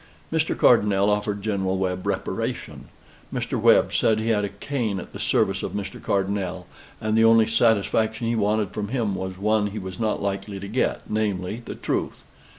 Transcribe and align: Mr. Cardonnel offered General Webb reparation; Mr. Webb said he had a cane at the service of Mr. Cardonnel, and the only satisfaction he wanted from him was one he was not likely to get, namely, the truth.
Mr. 0.33 0.57
Cardonnel 0.57 1.11
offered 1.11 1.43
General 1.43 1.77
Webb 1.77 2.07
reparation; 2.07 2.85
Mr. 3.31 3.61
Webb 3.61 3.93
said 3.93 4.17
he 4.17 4.29
had 4.29 4.43
a 4.43 4.49
cane 4.49 4.99
at 4.99 5.13
the 5.13 5.19
service 5.19 5.61
of 5.61 5.73
Mr. 5.73 6.01
Cardonnel, 6.01 6.65
and 6.99 7.15
the 7.15 7.23
only 7.23 7.45
satisfaction 7.47 8.25
he 8.25 8.35
wanted 8.35 8.71
from 8.71 8.87
him 8.87 9.13
was 9.13 9.37
one 9.37 9.67
he 9.67 9.77
was 9.77 9.99
not 9.99 10.19
likely 10.19 10.59
to 10.59 10.67
get, 10.67 11.01
namely, 11.07 11.61
the 11.65 11.75
truth. 11.75 12.23